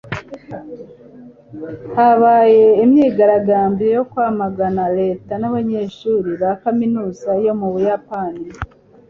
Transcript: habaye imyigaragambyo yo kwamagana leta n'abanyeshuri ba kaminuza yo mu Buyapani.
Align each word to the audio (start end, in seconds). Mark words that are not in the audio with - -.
habaye 1.95 2.67
imyigaragambyo 2.83 3.87
yo 3.95 4.03
kwamagana 4.11 4.83
leta 4.99 5.33
n'abanyeshuri 5.37 6.29
ba 6.41 6.51
kaminuza 6.61 7.29
yo 7.45 7.53
mu 7.59 7.67
Buyapani. 7.73 8.45